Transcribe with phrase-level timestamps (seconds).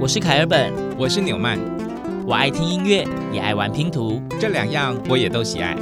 [0.00, 1.58] 我是凯尔本，我是纽曼，
[2.24, 5.76] 我爱听音乐，也爱玩拼图，这两样我也都喜爱。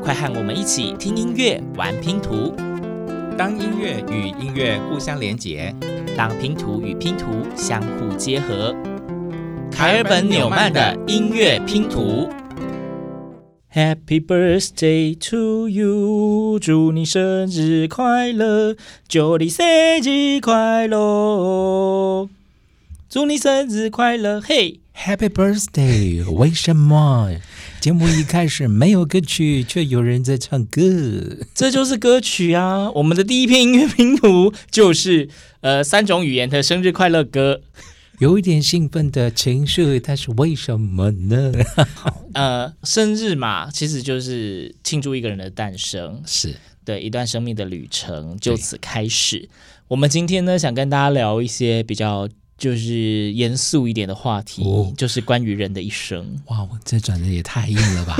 [0.00, 2.54] 快和我们一起听音乐、玩拼图，
[3.36, 5.74] 当音乐与音乐互相连结，
[6.16, 7.26] 当拼图与拼图
[7.56, 8.72] 相互结合。
[9.68, 12.28] 凯尔本纽曼的音乐拼图。
[13.74, 18.76] Happy birthday to you，祝你生日快乐，
[19.08, 19.66] 祝你生
[20.04, 22.28] 日快乐。
[23.10, 26.24] 祝你生日快乐，嘿！Happy birthday！
[26.30, 27.28] 为什么
[27.80, 30.80] 节目一开始没有歌曲，却有人在唱歌？
[31.52, 32.88] 这就是歌曲啊！
[32.92, 35.28] 我们的第一篇音乐拼图就是
[35.60, 37.62] 呃三种语言的生日快乐歌，
[38.20, 41.52] 有一点兴奋的情绪，但是为什么呢？
[42.34, 49.48] 呃，生日嘛，其实就是庆祝一个人的诞生，是对一段生命的旅程就此开始。
[49.88, 52.28] 我们今天呢，想跟大家聊一些比较。
[52.60, 56.38] 就是严肃一点的话题，哦、就是关于人的一生。
[56.46, 58.16] 哇，我这转的也太硬了吧！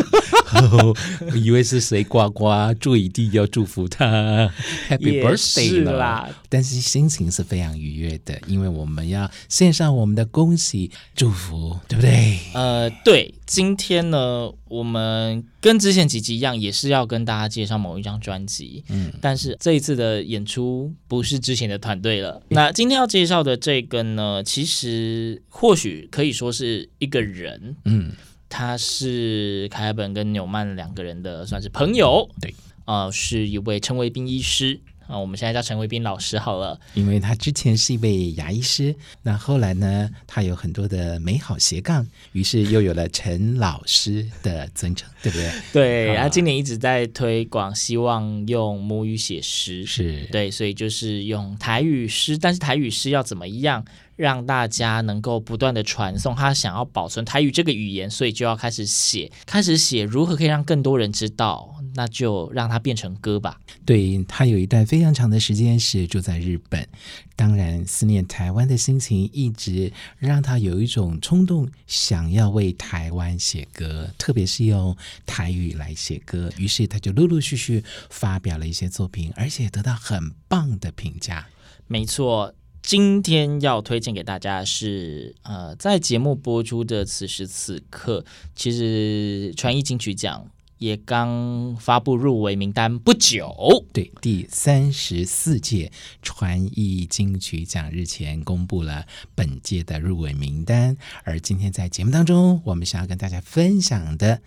[1.30, 2.48] 我以为是谁呱呱，
[2.80, 4.50] 祝一定要祝福他
[4.88, 6.28] ，Happy Birthday 啦！
[6.48, 12.38] 但是心情是非常愉悦的，因为我们要献上我们的恭喜祝福，对不对？
[12.54, 13.32] 呃，对。
[13.50, 18.84] 今天呢，我们跟之前几集一样，也是要跟大家介绍某一张专辑。
[18.88, 22.40] 嗯，但是这一次的演出不是之前的团队了。
[22.50, 27.74] 那今天要介绍的这个呢，其实或许可以说是一个人。
[27.86, 28.12] 嗯，
[28.48, 32.30] 他是凯尔本跟纽曼两个人的算是朋友。
[32.40, 32.54] 对，
[32.84, 34.78] 呃，是一位陈维彬医师。
[35.10, 45.50] 啊，我们现在叫陈维斌老师好了，因为他之前是一位牙医师，那后来呢，他有很多的美好斜杠，于是又有了陈老师的尊称， 对不对？
[45.74, 56.36] 对，他今年一直在推广，希望用母语写诗，是对，所以就是用台语诗，但是台语诗要怎么样让大家能够不断的传送？
[56.36, 61.74] 他想要保存台语这个语言，所以就要开始写，开始写如何可以让更多人知道。
[61.94, 63.60] 那就让它变成歌吧。
[63.84, 66.86] 对，他有一段非常长的时间是住在日本，
[67.34, 74.96] 当然思念台湾的心情一直让他有一种冲动，想要为台湾写歌，特别是用
[75.26, 76.50] 台语来写歌。
[76.56, 81.48] 于是他就陆陆续续发表了一些作品，而且得到很棒的评价。
[81.86, 88.24] 没错，今天要推荐给大家是呃，在节目播出的此时此刻，
[88.54, 90.48] 其实传艺金曲奖。
[90.80, 93.54] 也刚发布入围名单不久，
[93.92, 95.92] 对，第三十四届
[96.22, 99.04] 传艺金曲奖日前公布了
[99.34, 104.40] 本届的入围名单，而今天在节目当中，我们想要跟大家分享的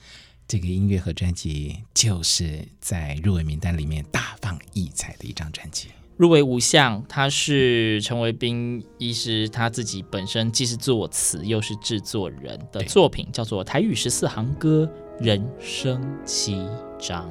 [0.48, 5.90] 这个音乐和专辑，就是在入围名单里面大放异彩的一张专辑。
[6.18, 14.92] 入围五项，他是陈维斌医师，他自己本身既是作词又是制作人的作品，叫做《台语十四行歌》。
[15.20, 17.30] 人生七章。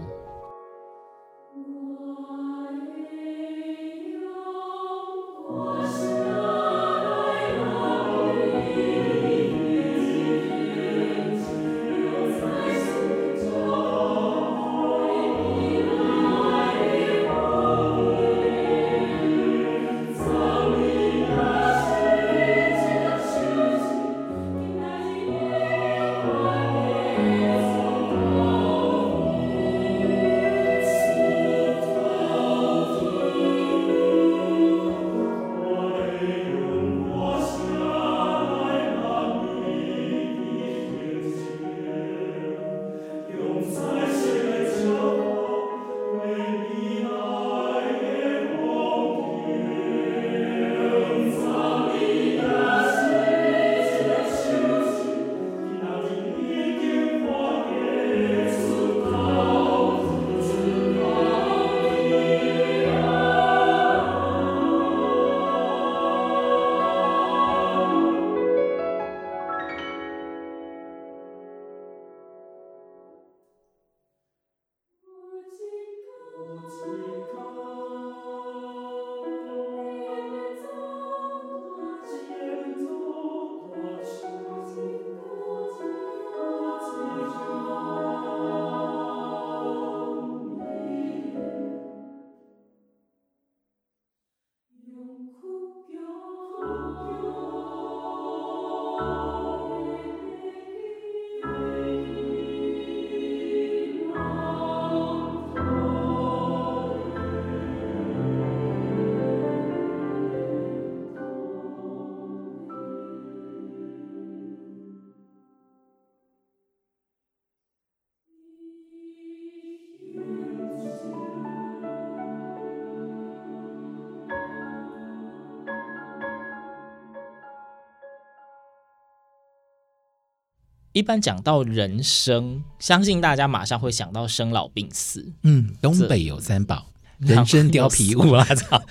[130.92, 135.32] 一般讲到人生，相信大家马上会想到生老病死。
[135.42, 136.91] 嗯，东北有三宝。
[137.22, 138.44] 人生貂皮物啊！
[138.44, 138.82] 操，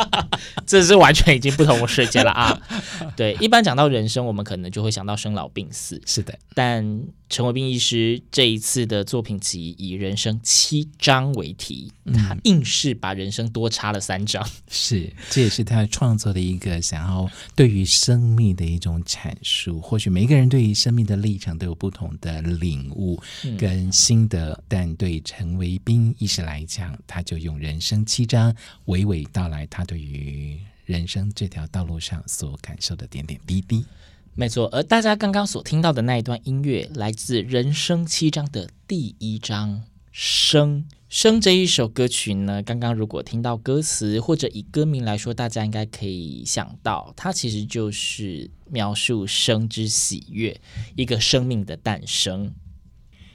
[0.66, 2.60] 这是完全已经不同的世界了啊！
[3.16, 6.00] 对，一般讲到人生，我们可能就会想到生老病死。
[6.06, 14.46] 是的，但陈维斌医师这一次的作品集以人生七章为题，他硬是把人生多插了三章。
[14.68, 19.80] 是，这也是他创作的一个想要对于生命的一种阐述。
[19.80, 23.20] 或许每个人对于生命的历程都有不同的领悟
[23.56, 27.69] 跟心得，嗯、但对陈维斌医师来讲，他就用人。
[27.70, 28.52] 人生七章，
[28.86, 33.86] 娓娓道来他对于人生这条道路上所感受的点点滴滴。
[34.34, 39.70] 没错，而大家刚刚所听到的那一段音乐，来自《人生七章》的第一章
[40.10, 40.82] 《生》。
[41.08, 50.60] 生这一首歌曲呢，刚刚如果听到歌词或者以歌名来说，大家应该可以想到，它其实就是描述生之喜悦，
[50.96, 52.52] 一个生命的诞生。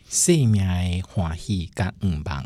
[0.09, 2.45] 生命的欢喜跟愿望。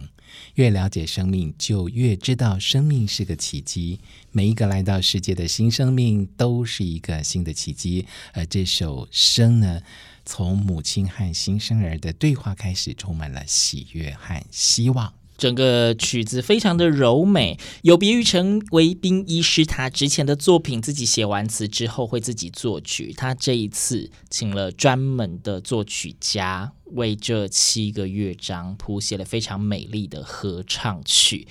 [0.56, 4.00] 越了解生命，就越知道生命是个奇迹。
[4.32, 8.06] 每一个来到世界的新生命，都是一个新的奇迹。
[8.34, 9.82] 而这首《生》呢，
[10.26, 15.19] 从母亲和新生儿的对话开始，充满了喜悦和希望。
[15.40, 23.14] 整个曲子非常的柔美，有别于陈维斌医师他之前的作品，自己写完词之后会自己作曲。
[23.14, 31.48] 他这一次请了专门的作曲家，为这七个乐章谱写了非常美丽的合唱曲，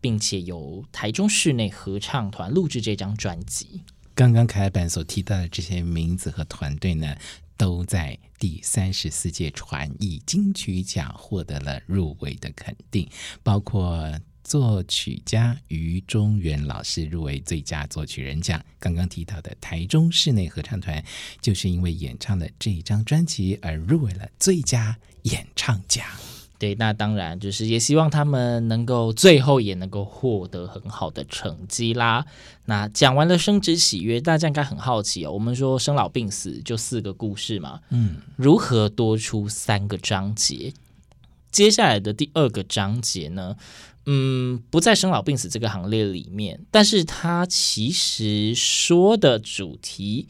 [0.00, 3.80] 并且由台中室内合唱团录制这张专辑。
[4.14, 7.16] 刚刚开版所提到的这些名字和团队呢，
[7.60, 13.06] 都在第三十四届传艺金曲奖获得了入围的肯定，
[13.42, 18.64] 包括作曲家于中原老师入围最佳作曲人奖。
[18.78, 21.04] 刚刚提到的台中室内合唱团，
[21.42, 26.06] 就是因为演唱了这张专辑而入围了最佳演唱奖。
[26.60, 32.26] 对，那当然就是也希望他们能够最后也能够获得很好的成绩啦。
[32.66, 35.32] 那讲完了生之喜悦，大家应该很好奇哦。
[35.32, 40.74] 我们说生老病死就四个故事嘛，嗯，如何多出三个章节？
[41.50, 43.56] 接下来的第二个章节呢，
[44.04, 50.28] 嗯，不在生老病死这个行列里面，但是它其实说的主题，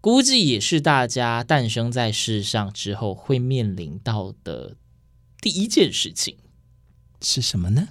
[0.00, 4.74] 估计也是大家诞生在世上之后会面临到的。
[5.44, 6.38] 第一件事情
[7.20, 7.88] 是什么呢？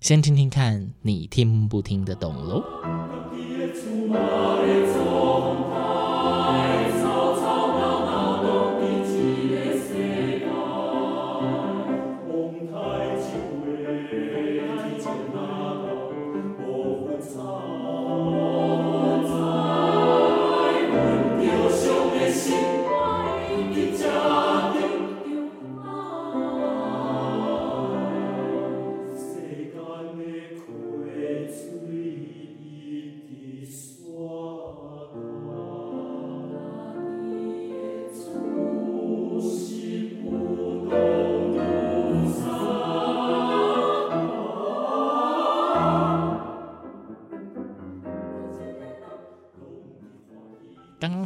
[0.00, 2.62] 先听听看，你听不听得懂喽？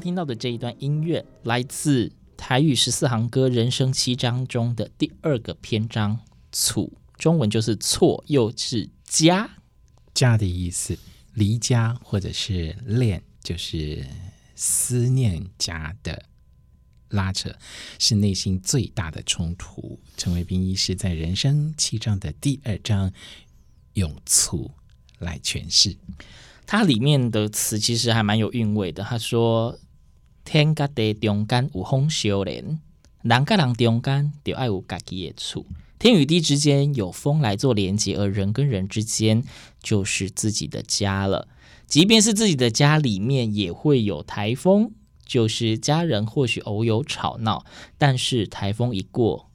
[0.03, 6.19] 听到的这一段音乐来自台语十四行歌《人生七章》中的第二个篇章
[6.51, 9.49] “厝”，中文就是“错”，又是“家”，
[10.13, 10.99] 家的意思。
[11.35, 14.05] 离家或者是恋，就是
[14.57, 16.25] 思念家的
[17.11, 17.55] 拉扯，
[18.01, 20.01] 是内心最大的冲突。
[20.17, 23.13] 陈维斌医师在《人生七章》的第二章
[23.93, 24.75] 用“厝”
[25.21, 25.97] 来诠释，
[26.67, 29.05] 它里面的词其实还蛮有韵味的。
[29.05, 29.79] 他说。
[30.45, 32.81] 天甲地中间有风相连，
[33.23, 35.65] 人甲人中间就爱有家己的厝。
[35.99, 39.45] 天与地之间有风来做连接，而人跟人之间
[39.81, 41.47] 就是自己的家了。
[41.87, 44.91] 即便是自己的家里面，也会有台风，
[45.25, 47.65] 就是家人或许偶有吵闹，
[47.99, 49.49] 但是台风一过，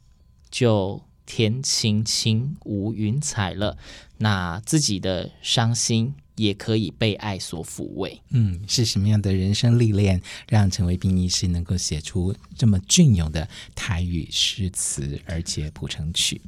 [0.49, 3.77] 就天晴晴无云彩了。
[4.19, 6.15] 那自己的伤心。
[6.37, 8.21] 也可以被爱所抚慰。
[8.29, 16.39] 嗯，是什么样的人生历练，让陈维斌医师能够写出这么隽永的台语诗词，而且谱成曲？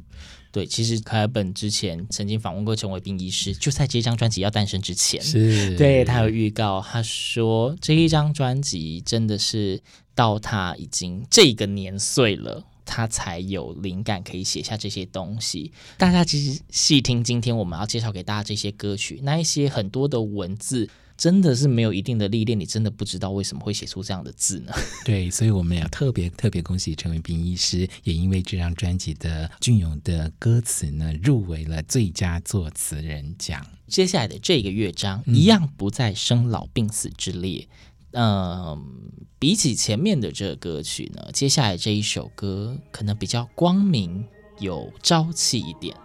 [0.52, 9.80] 对，其实凯尔本之前曾经访问过陈伟斌医师，就在这张专辑要诞生之前，是对他有预告，他说这一张专辑真的是
[10.16, 12.66] 到他已经这个年岁了。
[12.90, 15.72] 他才有灵感可以写下这些东西。
[15.96, 24.74] 大家其实细听今天我们要介绍给大家这些歌曲，那一些很多的文字真的是没有一定的历练，你真的不知道为什么会写出这样的字呢？
[25.06, 33.64] 对，所以我们要特别特别恭喜陈伟斌医师，也因为这张专辑的俊勇的歌词呢，入围了最佳作词人奖。
[33.88, 37.68] 接下来的这个乐章，嗯、一样不在生老病死之列。
[38.12, 44.26] 嗯、比起前面的这歌曲呢，接下来这一首歌可能比较光明，
[44.60, 45.96] 有朝气一点。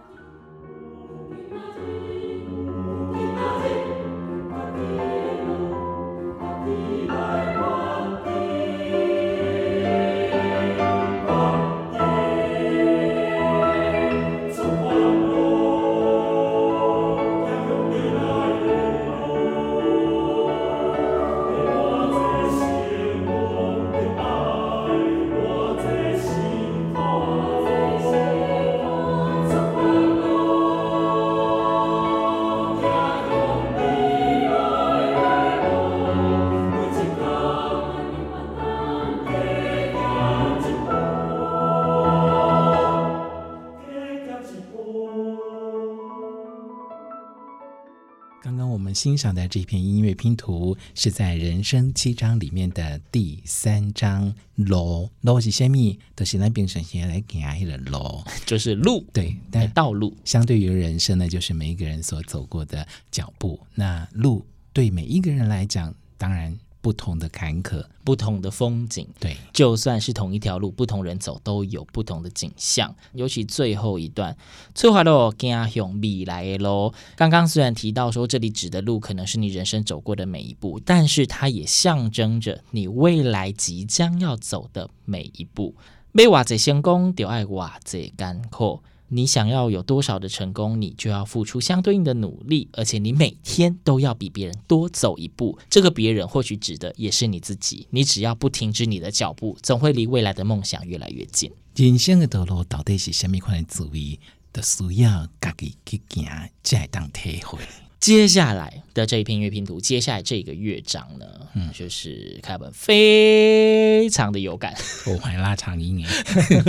[48.95, 55.99] 欣赏的这篇音乐拼图是在人生七章里面的第三章“路”，路是虾米？
[56.15, 59.05] 都、就是那边神仙来讲的路，就是路。
[59.11, 63.59] 对，但道路相对于人生呢，就是每一个人所走过的脚步。
[63.75, 66.57] 那路对每一个人来讲，当然。
[66.85, 72.95] 不同的坎坷，不同的风景，对，就算是同一条路，不同人走都有不同的景象。
[73.13, 74.37] 尤其最后一段，
[74.75, 76.93] 翠花路惊向未来喽。
[77.15, 85.73] 刚刚虽然提到说这里指的路可能是你人生走过的每一步，但是它也象征着你未来即将要走的每一步。
[86.11, 88.83] 没瓦这先功，就爱瓦这干苦。
[89.07, 95.57] 你想要有多少的成功，你就要付出相对应的努力，而且你每天都要比别人多走一步。
[95.69, 97.87] 这个别人或许指的也是你自己。
[97.91, 101.51] 你只要不停止你的脚步，总会离未来的梦想越来越近。
[101.75, 104.19] 人生的道路到底是什么款的滋味，
[104.51, 107.59] 都需要自己去行，才当体会。
[108.05, 114.75] 接下来的这一篇乐拼图，接下来这个乐章呢，嗯，就是凯文非常的有感。
[115.09, 116.07] 我还拉长音耶，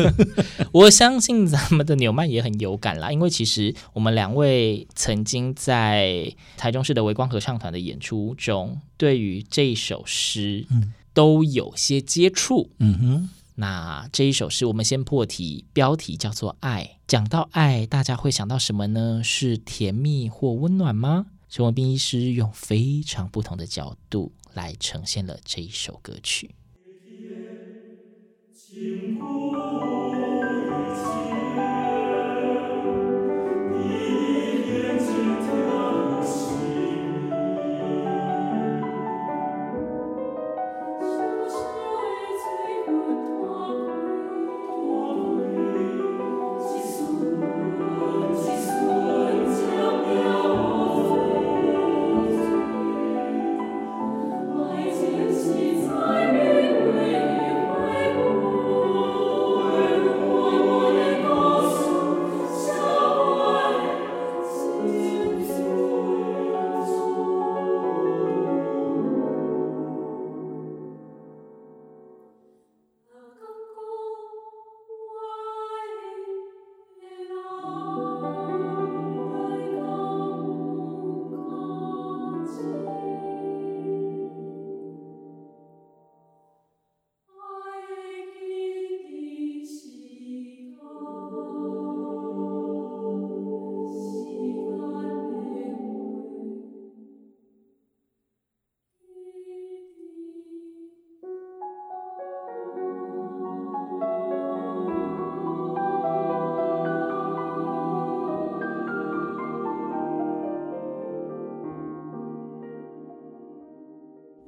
[0.72, 12.70] 我相信咱们的纽曼也很有感啦，因为其实我们两位曾经在台中市的微光合唱团的演出中，对于这一首诗，嗯，都有些接触。
[12.78, 13.30] 嗯哼。
[13.58, 16.98] 那这一首诗，我们先破题，标题叫做《爱》。
[17.06, 19.22] 讲到爱，大家会想到什么呢？
[19.24, 21.26] 是甜蜜或温暖吗？
[21.48, 26.54] 陈文彬医师用非常不同的角度来呈现了这一首歌曲。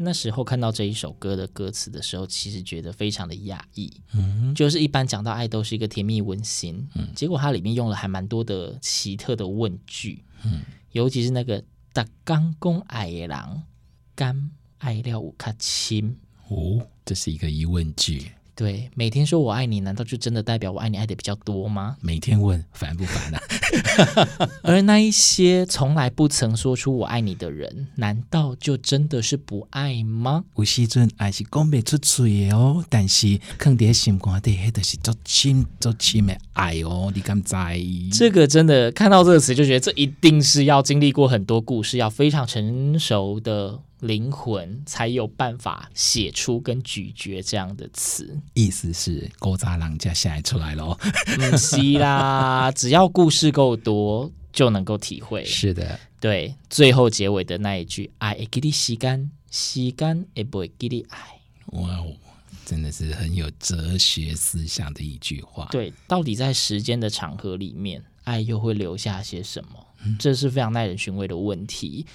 [0.09, 3.93] 那时候看到这一首歌的歌词的时候，其实觉得非常的讶异。
[4.15, 10.63] 嗯，就是一般讲到爱都是一个甜蜜温馨，嗯，结果它里面用了还蛮多的奇特的问句，嗯，
[10.93, 11.63] 尤其是那个
[11.93, 13.63] “打刚公爱的人，
[14.15, 16.17] 干爱料五卡亲”，
[16.49, 18.33] 哦，这是一个疑问句。
[18.55, 21.99] 对，每天说我爱你，难道就真的代表我爱你爱的比较多吗？
[22.01, 23.41] 每天问，烦不烦啊？
[24.63, 30.45] 而那一些从来不曾说出我爱你的人，难道就真的是不爱吗？
[30.57, 37.55] 有时阵爱是讲不出嘴的哦，但是肯定心肝底，那都是做亲做亲的爱哦，你敢知？
[38.13, 43.81] 这个真的看到这个词，就觉得这一定是要经历过很多故事，要非常成熟的。
[44.01, 48.39] 灵魂，才有办法写出跟咀嚼这样的词。
[48.55, 50.95] 意思是勾扎郎家现在出来了，
[51.37, 55.45] 不是啦，只要故事够多，就能够体会。
[55.45, 61.19] 是的，对，最后结尾的那一句“爱会给你时间，时间也不会给你爱”，
[61.79, 62.15] 哇哦，
[62.65, 65.67] 真的是很有哲学思想的一句话。
[65.71, 69.85] 对，到底在时间的长河里面，爱又会留下些什么？
[70.05, 72.07] 嗯、这是非常耐人寻味的问题。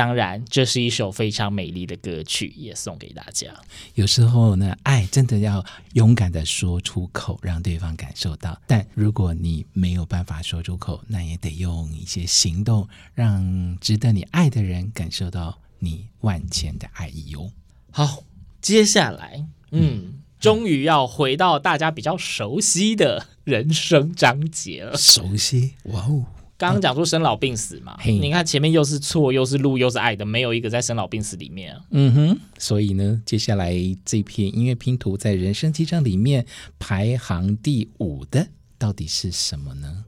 [0.00, 3.48] 当然，这是一首非常美丽的歌曲，也送给大家。
[3.96, 8.58] 有时候呢，爱真的要勇敢的说出口，让对方感受到。
[8.66, 17.52] 但如果你没有办法说出口，那也得用一些行动，让值得你爱的人感受到你万千的爱意哦。
[17.90, 18.24] 好，
[18.62, 24.96] 接下来，嗯，终于要回到大家比较熟悉的人生章节了。
[24.96, 26.24] 熟悉，哇哦！
[26.60, 31.74] 刚刚讲说生老病死嘛，嗯、你看前面又是错又是路又是爱的，没有一个在生老病死里面。
[31.90, 33.74] 嗯哼，所以呢，接下来
[34.04, 36.44] 这篇音乐拼图在人生记账里面
[36.78, 40.04] 排行第五的，到底是什么呢？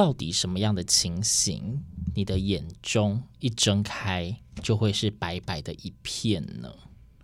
[0.00, 1.78] 到底什么样的情形，
[2.14, 6.72] 你的眼中一睁开就会是白白的一片呢？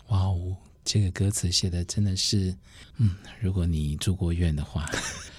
[0.08, 2.54] 哇哦，这个歌词写的真的是，
[2.98, 4.84] 嗯，如果你住过院的话，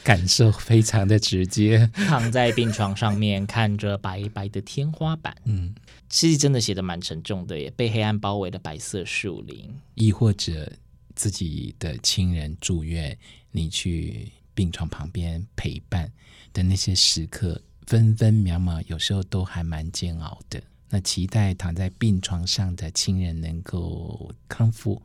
[0.04, 1.88] 感受非常的直接。
[1.93, 5.76] 躺在病床上面，看着白白的天花板，嗯，
[6.10, 7.71] 其实真的写的蛮沉重的耶。
[7.78, 10.73] 被黑暗包围的白色树林，亦或者
[11.13, 13.15] 自己的亲人住院，
[13.52, 16.12] 你去病床旁边陪伴。
[16.54, 20.60] 的那些时刻，分分秒秒，有时候都还蛮煎熬的。
[20.89, 25.00] 那期待躺在病床上的亲人能够康复，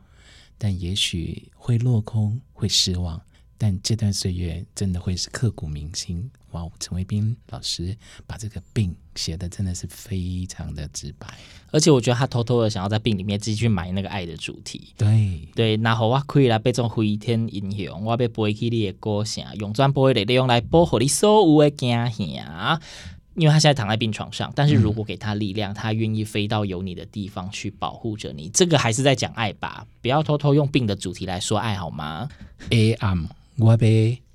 [0.57, 3.21] 但也许会落空，会失望。
[3.55, 6.27] 但这段岁月真的会是刻骨铭心。
[6.51, 11.27] 哇，陈卫斌老师把这个病写的真的是非常的直白，
[11.71, 14.93] 而且我觉得他偷偷的想要在病里面自己去埋那个爱的主题。
[14.97, 22.79] 对对，然后我可以来被这种飞天英雄，我要背起你的歌声，用转播的力用来保护你所有的惊吓。
[23.35, 28.47] 因为他现在躺在病床上，但是如果给他力量，嗯、他愿意飞到有你的地方去保护着你。
[28.49, 29.87] 这个还是在讲爱吧？
[30.03, 32.29] 不要偷偷用病的主题来说爱好吗
[32.69, 33.25] ？AM。
[33.57, 33.77] 我要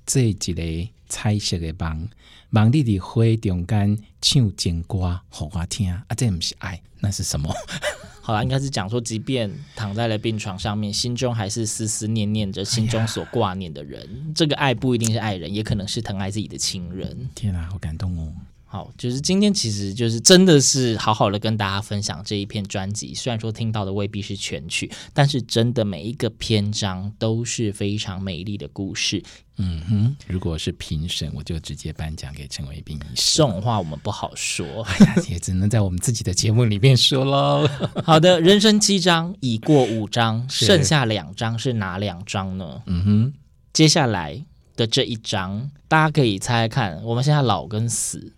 [0.05, 2.09] 做一个彩色的梦，
[2.51, 6.03] 梦里的花中间唱情歌给我听啊！
[6.17, 7.53] 这不是爱，那是什么？
[8.21, 14.01] 好了，应该是讲说，即便躺在了病床上面，心中还是思思念念着心中所挂念的人。
[14.01, 17.29] 哎、这个爱不一定是爱人，也可能是疼爱自己的亲人。
[17.35, 18.33] 天啊，好感动哦！
[18.71, 23.15] 好，就是今天其实就是真的是好好的跟大家分享这一片专辑。
[23.15, 29.23] 虽然说听到的未必是全曲，但是真的每一个篇章都是非常美丽的故事。
[29.57, 32.99] 嗯哼，如果是评审，我就直接颁奖给陈伟斌。
[33.15, 37.67] 这种话我们不好说，哎呀，也只能在我们自己的节目里面说喽。
[38.03, 42.83] 好的，人生七章已过五章，剩下两章是哪两章呢？
[42.85, 43.33] 嗯哼，
[43.73, 48.33] 接下来的这一章，大家可以猜猜看，我们现在老跟死。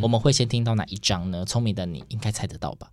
[0.00, 1.44] 我们会先听到哪一章呢？
[1.44, 2.90] 聪明的你应该猜得到吧？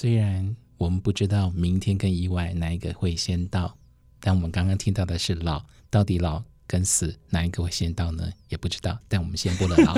[0.00, 3.76] 虽然我们不知道明天跟意外哪一个会先到，
[4.18, 8.32] 但我们刚刚听到的是老，到底老跟死哪一个会先到呢？
[8.48, 8.98] 也不知道。
[9.08, 9.94] 但我们先不了老，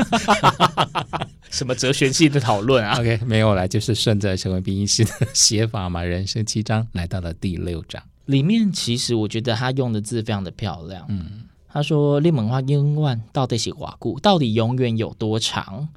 [1.52, 6.02] 什么哲学系的讨论啊？OK，没有了，就是顺着陈文彬医师的写法嘛。
[6.02, 11.06] 人生七章来到了第六章，里面其实我觉得他用的字非常的漂亮。
[11.10, 14.18] 嗯，他说：“你问我永远到底是偌久？
[14.18, 15.88] 到底永远有多长？”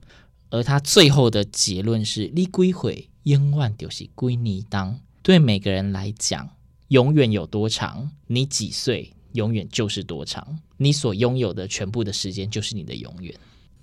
[0.55, 6.49] 而他最后的结论是：“你几岁？”永远就是归你当，对每个人来讲，
[6.87, 8.09] 永远有多长？
[8.27, 10.59] 你几岁，永远就是多长。
[10.77, 13.33] 你所拥有的全部的时间，就是你的永远。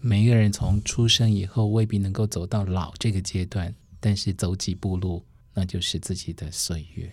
[0.00, 7.12] 每一个人从出生以后，未必能够走到老这个阶段，但是走几步路，那就是自己的岁月。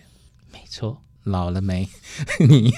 [0.52, 1.88] 没错，老了没？
[2.48, 2.72] 你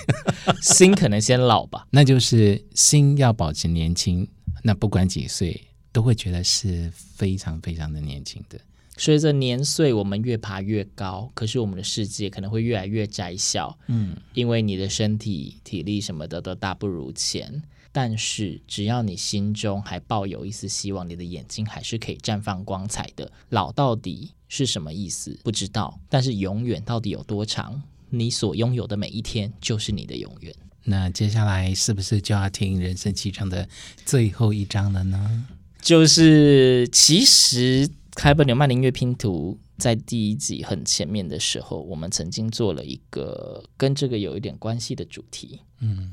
[0.60, 4.26] 心可能先老吧， 那就是心要保持年轻。
[4.64, 5.60] 那不管几岁，
[5.92, 8.59] 都会觉得是非常非常的年轻的。
[8.96, 13.76] 随着年岁，我们越爬越高，可是我们的世界可能会越来越窄小。
[13.87, 17.62] 嗯，因为你的身体、体力什么的都大不如前。
[17.94, 23.31] 但是只要你心中还抱有一丝希望，你的眼睛还是可以绽放光彩的。
[23.50, 25.38] 老到底是什么意思？
[25.42, 25.98] 不知道。
[26.09, 27.83] 但是永远到底有多长？
[28.09, 30.55] 你所拥有的每一天就是你的永远。
[30.85, 33.68] 那接下来是不是就要听人生七章的
[34.05, 35.46] 最后一章了呢？
[35.82, 37.90] 就是其实。
[38.14, 45.60] 开本纽曼的音乐拼图在第一集很前面的时候，我们曾经做了一个跟这个有一点关系的主题。
[45.80, 46.12] 嗯，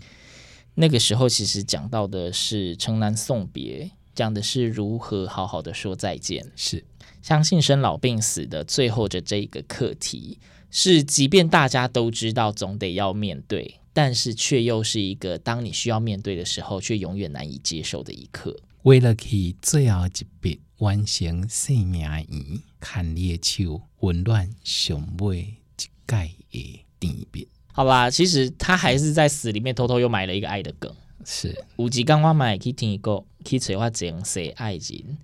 [0.75, 6.49] 那个时候其实讲到的是城南送别，讲的是如何好好的说再见。
[6.55, 6.85] 是，
[7.21, 10.39] 相信生老病死的最后的这一个课题，
[10.71, 18.55] 是即便大家都知道总得要面对，但是却又是一个当你需要面对的时候，却永远难以接受的一刻。
[18.83, 20.59] 为了去最后一笔。
[20.79, 22.25] 完成生命缘，
[22.79, 27.45] 看你的手，温暖上尾一盖的甜蜜。
[27.73, 30.89] 好吧，其实他还是在死里面偷偷又埋了一个爱的梗。
[31.25, 35.17] 是，有一天我买去听一个，去找我前世爱人。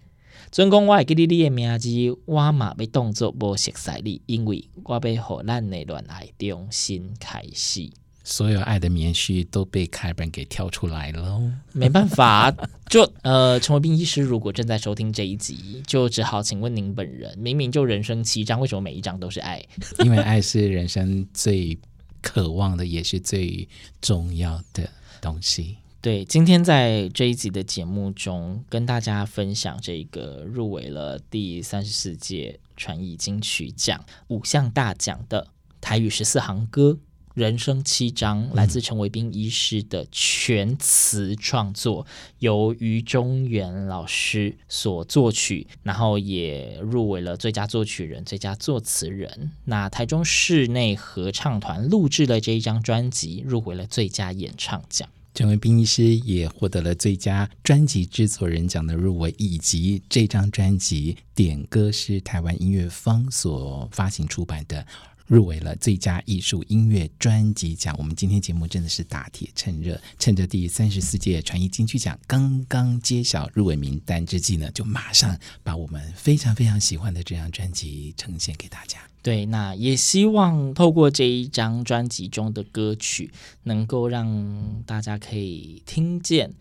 [0.51, 1.89] 尊公，我会记得你的名字，
[2.25, 7.89] 我嘛要当作无熟悉你，因为我要互咱的恋爱重新开始。
[8.27, 11.39] 所有爱的棉絮都被凯本给挑出来了，
[11.71, 12.51] 没办法，
[12.89, 19.63] 就呃，陈伟斌医师如果正在收听这一集，就只好请问您本人，明明就人生七章，为什么每一章都是爱？
[20.03, 21.77] 因为爱是人生最
[22.19, 23.69] 渴望的，也是最
[24.01, 24.89] 重要的
[25.21, 25.77] 东西。
[26.01, 35.47] 对，今天在这一集的节目中，跟大家分享这个入围了第三十四届传艺金曲奖五项大奖的
[35.79, 36.97] 台语十四行歌。
[37.35, 42.07] 人生七章来自陈伟斌医师的全词创作，
[42.39, 49.51] 由于中原老师所作曲，然后也入围了最佳作曲人、最佳作词人。
[49.65, 55.09] 那台中室内合唱团录制了这一张专辑，入围了最佳演唱奖。
[55.33, 64.87] 陈伟斌医师也获得了最佳专辑制作人奖的入围，以及这张专辑点歌是台湾音乐方所发行出版的。
[65.25, 67.95] 入围了最佳艺术音乐专辑奖。
[67.97, 78.99] 我们今天节目真的是打铁趁热，趁着第三十四届传艺金曲奖刚刚揭晓入围名单之际呢，就马上把我们非常非常喜欢的这张专辑呈现给大家。
[79.21, 83.31] 对，那也希望透过这一张专辑中的歌曲，
[83.63, 86.53] 能够让大家可以听见。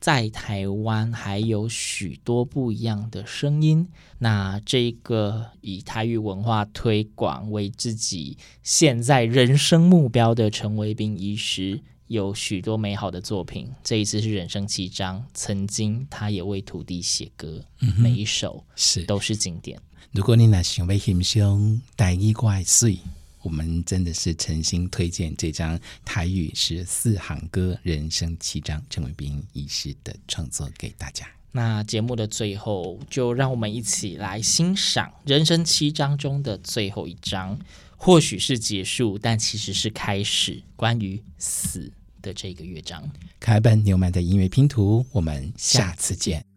[0.00, 3.86] 在台湾还有许多不一样的声音。
[4.18, 13.68] 那这个以台语文化推广为自己现在人生目标的陈维斌医师，有许多美好的作品。
[13.84, 19.78] 这一次是人生七章，曾经他也为徒弟写歌，嗯、每一首是都是经典。
[20.12, 22.98] 如果你那想要欣赏台语怪水。
[23.42, 31.26] 我们真的是诚心推荐这张台语十四行歌《人生七章》陈伟斌医师的创作给大家。
[31.52, 37.58] 那节目的最后，就让我们一起来欣赏《人生七章》中的最后一章，
[37.96, 41.90] 或许是结束，但其实是开始关于死
[42.22, 43.10] 的这个乐章。
[43.40, 46.49] 凯本纽曼的音乐拼图，我们下次见。